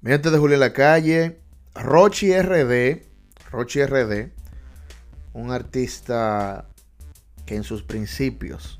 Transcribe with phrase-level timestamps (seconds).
[0.00, 1.40] Mi gente de Julio en la calle,
[1.74, 3.02] Rochi RD,
[3.50, 4.30] Rochi RD,
[5.32, 6.68] un artista
[7.44, 8.78] que en sus principios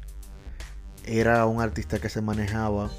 [1.04, 2.93] era un artista que se manejaba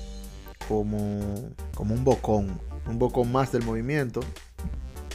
[0.67, 4.19] como, como un bocón, un bocón más del movimiento,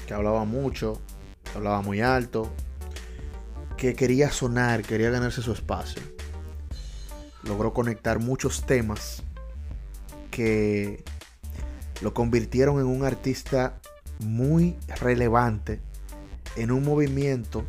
[0.07, 0.98] que hablaba mucho,
[1.43, 2.50] que hablaba muy alto,
[3.77, 6.00] que quería sonar, quería ganarse su espacio.
[7.43, 9.23] Logró conectar muchos temas
[10.30, 11.05] que
[12.03, 13.80] lo convirtieron en un artista
[14.21, 15.80] muy relevante
[16.57, 17.65] en un movimiento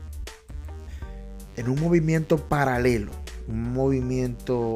[1.57, 3.11] en un movimiento paralelo,
[3.47, 4.75] un movimiento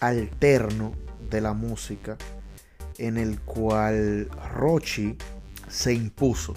[0.00, 0.92] alterno
[1.28, 2.16] de la música
[2.98, 5.16] en el cual Rochi
[5.68, 6.54] se impuso.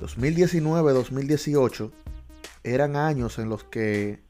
[0.00, 1.90] 2019-2018
[2.64, 4.20] eran años en los que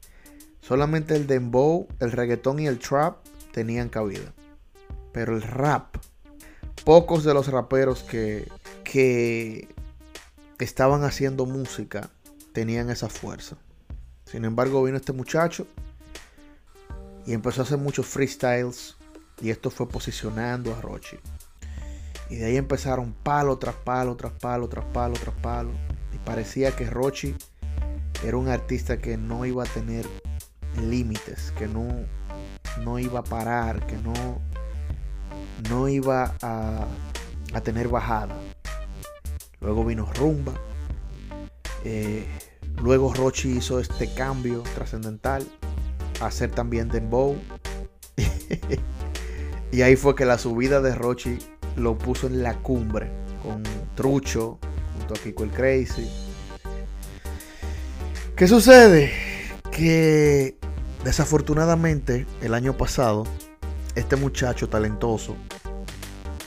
[0.61, 4.33] solamente el dembow, el reggaetón y el trap tenían cabida.
[5.11, 5.95] Pero el rap
[6.83, 8.49] pocos de los raperos que,
[8.83, 9.67] que
[10.59, 12.09] estaban haciendo música
[12.53, 13.57] tenían esa fuerza.
[14.25, 15.67] Sin embargo, vino este muchacho
[17.25, 18.95] y empezó a hacer muchos freestyles
[19.41, 21.17] y esto fue posicionando a Rochi.
[22.29, 25.71] Y de ahí empezaron palo tras palo, tras palo, tras palo, tras palo.
[26.13, 27.35] Y parecía que Rochi
[28.25, 30.05] era un artista que no iba a tener
[30.81, 31.87] límites, que no,
[32.83, 34.41] no iba a parar, que no,
[35.69, 36.85] no iba a,
[37.63, 38.35] tener bajada.
[39.61, 40.53] Luego vino Rumba.
[41.85, 42.25] Eh,
[42.81, 45.47] luego Rochi hizo este cambio trascendental
[46.21, 47.37] hacer también Dembow.
[49.71, 51.37] y ahí fue que la subida de Rochi
[51.75, 53.09] lo puso en la cumbre
[53.41, 53.63] con
[53.95, 54.59] Trucho
[54.97, 56.09] junto a Kiko el Crazy.
[58.35, 59.11] ¿Qué sucede?
[59.71, 60.57] Que
[61.03, 63.25] desafortunadamente el año pasado
[63.95, 65.35] este muchacho talentoso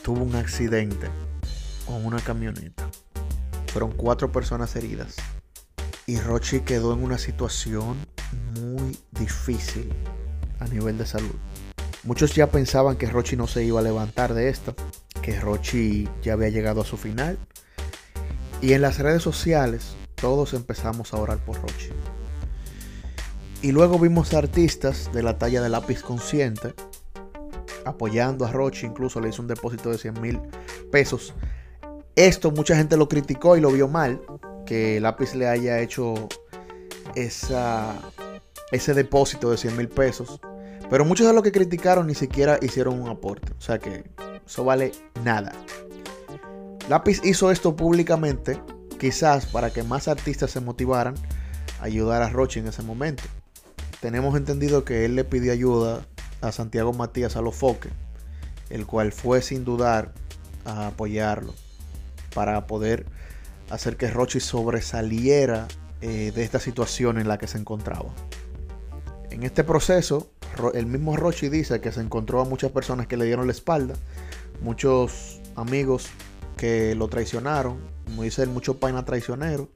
[0.02, 1.08] tuvo un accidente
[1.86, 2.89] con una camioneta.
[3.69, 5.14] Fueron cuatro personas heridas.
[6.07, 7.96] Y Rochi quedó en una situación
[8.61, 9.92] muy difícil
[10.58, 11.34] a nivel de salud.
[12.02, 14.74] Muchos ya pensaban que Rochi no se iba a levantar de esto,
[15.23, 17.39] que Rochi ya había llegado a su final.
[18.61, 21.90] Y en las redes sociales todos empezamos a orar por Rochi.
[23.63, 26.74] Y luego vimos artistas de la talla de lápiz consciente
[27.86, 30.41] apoyando a Roche, incluso le hizo un depósito de 100 mil
[30.91, 31.35] pesos.
[32.17, 34.20] Esto mucha gente lo criticó y lo vio mal,
[34.67, 36.29] que Lápiz le haya hecho
[37.14, 37.95] esa,
[38.73, 40.41] ese depósito de 100 mil pesos.
[40.91, 43.52] Pero muchos de los que criticaron ni siquiera hicieron un aporte.
[43.58, 44.05] O sea que
[44.45, 44.92] eso vale
[45.25, 45.52] nada.
[46.89, 48.61] Lápiz hizo esto públicamente,
[48.98, 51.14] quizás para que más artistas se motivaran
[51.80, 53.25] a ayudar a Roche en ese momento.
[54.01, 56.07] Tenemos entendido que él le pidió ayuda
[56.41, 57.91] a Santiago Matías Alofoque,
[58.70, 60.13] el cual fue sin dudar
[60.64, 61.55] a apoyarlo
[62.35, 63.07] para poder
[63.70, 65.67] hacer que Rochi sobresaliera
[66.01, 68.11] eh, de esta situación en la que se encontraba.
[69.30, 70.30] En este proceso,
[70.75, 73.95] el mismo Rochi dice que se encontró a muchas personas que le dieron la espalda,
[74.61, 76.07] muchos amigos
[76.57, 79.69] que lo traicionaron, como dice él, mucho paina traicionero,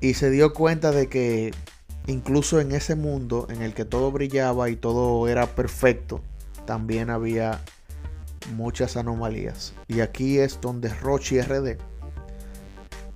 [0.00, 1.52] y se dio cuenta de que
[2.06, 6.20] incluso en ese mundo en el que todo brillaba y todo era perfecto,
[6.64, 7.62] también había
[8.54, 9.74] muchas anomalías.
[9.88, 11.78] Y aquí es donde Rochi RD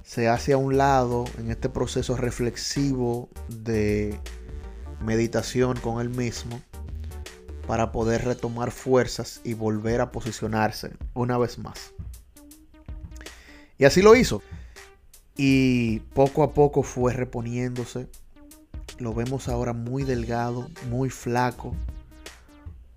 [0.02, 4.18] se hace a un lado en este proceso reflexivo de
[5.04, 6.60] meditación con él mismo
[7.66, 11.92] para poder retomar fuerzas y volver a posicionarse una vez más.
[13.78, 14.42] Y así lo hizo.
[15.36, 18.08] Y poco a poco fue reponiéndose,
[19.00, 21.74] lo vemos ahora muy delgado, muy flaco,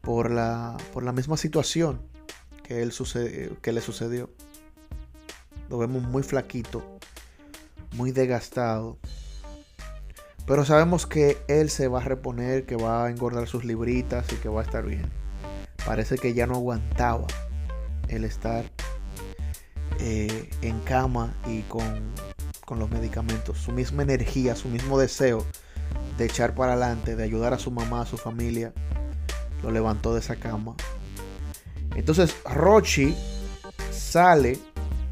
[0.02, 2.02] por la, por la misma situación
[2.64, 2.92] que, él
[3.62, 4.30] que le sucedió.
[5.70, 6.84] Lo vemos muy flaquito,
[7.96, 8.98] muy desgastado.
[10.46, 14.36] Pero sabemos que él se va a reponer, que va a engordar sus libritas y
[14.36, 15.10] que va a estar bien.
[15.86, 17.28] Parece que ya no aguantaba
[18.10, 18.66] el estar
[20.00, 22.14] eh, en cama y con,
[22.66, 23.58] con los medicamentos.
[23.58, 25.46] Su misma energía, su mismo deseo
[26.18, 28.74] de echar para adelante, de ayudar a su mamá, a su familia,
[29.62, 30.76] lo levantó de esa cama.
[31.96, 33.16] Entonces Rochi
[33.92, 34.60] sale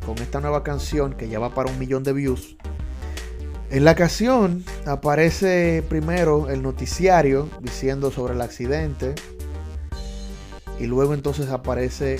[0.05, 2.57] con esta nueva canción que ya va para un millón de views.
[3.69, 9.15] En la canción aparece primero el noticiario diciendo sobre el accidente
[10.77, 12.19] y luego entonces aparece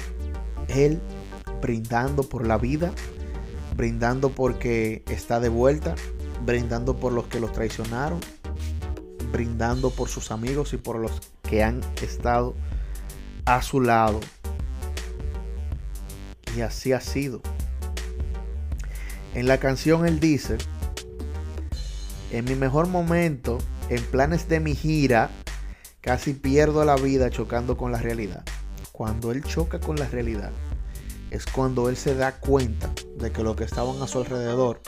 [0.70, 1.02] él
[1.62, 2.94] brindando por la vida,
[3.76, 5.96] brindando porque está de vuelta,
[6.46, 8.20] brindando por los que los traicionaron,
[9.32, 11.12] brindando por sus amigos y por los
[11.44, 12.56] que han estado
[13.46, 14.20] a su lado.
[16.56, 17.42] Y así ha sido.
[19.34, 20.58] En la canción él dice,
[22.32, 23.58] en mi mejor momento,
[23.90, 25.30] en planes de mi gira,
[26.02, 28.44] casi pierdo la vida chocando con la realidad.
[28.92, 30.52] Cuando él choca con la realidad,
[31.30, 34.82] es cuando él se da cuenta de que lo que estaban a su alrededor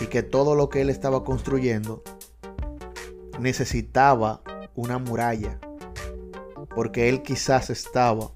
[0.00, 2.02] y que todo lo que él estaba construyendo
[3.40, 4.42] necesitaba
[4.74, 5.58] una muralla.
[6.74, 8.30] Porque él quizás estaba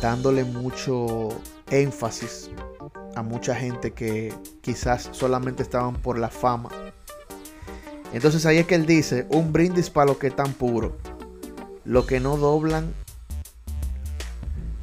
[0.00, 1.28] dándole mucho
[1.70, 2.50] énfasis
[3.16, 6.68] a mucha gente que quizás solamente estaban por la fama.
[8.12, 10.96] Entonces ahí es que él dice, un brindis para lo que tan puro.
[11.84, 12.94] Lo que no doblan,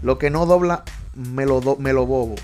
[0.02, 0.84] lo que no dobla,
[1.16, 2.36] me lo, me lo bobo.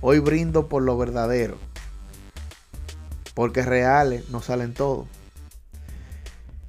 [0.00, 1.69] Hoy brindo por lo verdadero.
[3.40, 5.06] Porque reales no salen todos.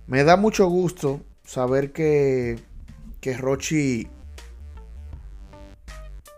[0.08, 2.62] Me da mucho gusto saber que,
[3.20, 4.08] que Rochi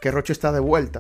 [0.02, 0.98] que está de vuelta.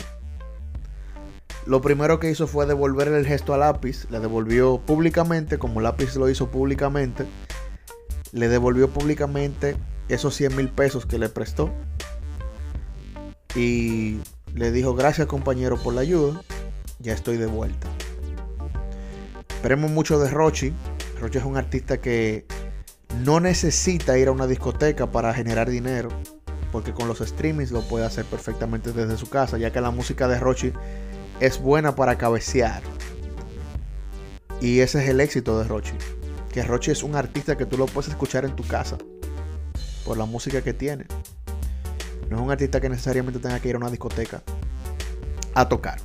[1.65, 6.15] Lo primero que hizo fue devolverle el gesto a Lápiz, le devolvió públicamente, como Lápiz
[6.15, 7.25] lo hizo públicamente,
[8.33, 9.75] le devolvió públicamente
[10.09, 11.73] esos 100 mil pesos que le prestó.
[13.55, 14.19] Y
[14.53, 16.39] le dijo, gracias compañero por la ayuda,
[16.99, 17.89] ya estoy de vuelta.
[19.63, 20.73] Esperemos mucho de Rochi.
[21.21, 22.45] Rochi es un artista que
[23.23, 26.09] no necesita ir a una discoteca para generar dinero
[26.73, 30.27] porque con los streamings lo puede hacer perfectamente desde su casa, ya que la música
[30.27, 30.73] de Rochi
[31.39, 32.83] es buena para cabecear.
[34.59, 35.93] Y ese es el éxito de Rochi,
[36.51, 38.97] que Rochi es un artista que tú lo puedes escuchar en tu casa
[40.03, 41.05] por la música que tiene.
[42.29, 44.43] No es un artista que necesariamente tenga que ir a una discoteca
[45.55, 45.99] a tocar.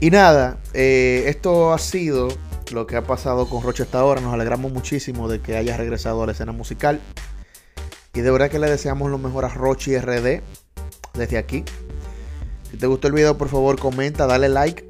[0.00, 2.28] Y nada, eh, esto ha sido
[2.72, 4.22] lo que ha pasado con Roche hasta ahora.
[4.22, 7.00] Nos alegramos muchísimo de que haya regresado a la escena musical.
[8.14, 10.40] Y de verdad que le deseamos lo mejor a Rochi RD
[11.12, 11.64] desde aquí.
[12.70, 14.88] Si te gustó el video, por favor, comenta, dale like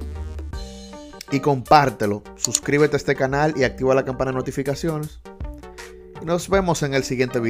[1.29, 2.23] y compártelo.
[2.37, 5.19] Suscríbete a este canal y activa la campana de notificaciones.
[6.21, 7.49] Y nos vemos en el siguiente video.